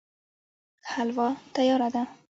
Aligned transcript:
حلوا 0.91 1.29
تياره 1.53 1.87
ده 1.93 2.03